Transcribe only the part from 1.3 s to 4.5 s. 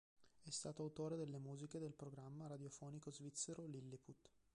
musiche del programma radiofonico svizzero "Lilliput".